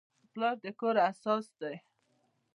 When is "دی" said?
1.61-1.75